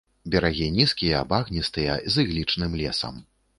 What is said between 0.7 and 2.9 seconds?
нізкія, багністыя, з іглічным